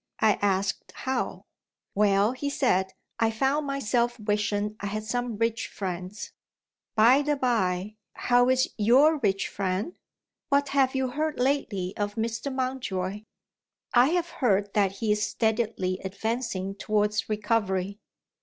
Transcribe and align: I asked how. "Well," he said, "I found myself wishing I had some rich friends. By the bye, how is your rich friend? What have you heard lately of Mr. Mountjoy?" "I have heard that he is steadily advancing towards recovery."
I 0.19 0.39
asked 0.41 0.93
how. 0.95 1.45
"Well," 1.93 2.31
he 2.31 2.49
said, 2.49 2.91
"I 3.19 3.29
found 3.29 3.67
myself 3.67 4.19
wishing 4.19 4.75
I 4.79 4.87
had 4.87 5.03
some 5.03 5.37
rich 5.37 5.67
friends. 5.67 6.31
By 6.95 7.21
the 7.21 7.35
bye, 7.35 7.97
how 8.15 8.49
is 8.49 8.73
your 8.79 9.19
rich 9.19 9.47
friend? 9.47 9.95
What 10.49 10.69
have 10.69 10.95
you 10.95 11.09
heard 11.09 11.39
lately 11.39 11.95
of 11.97 12.15
Mr. 12.15 12.51
Mountjoy?" 12.51 13.25
"I 13.93 14.07
have 14.09 14.29
heard 14.31 14.73
that 14.73 14.93
he 14.93 15.11
is 15.11 15.23
steadily 15.23 15.99
advancing 16.03 16.73
towards 16.73 17.29
recovery." 17.29 17.99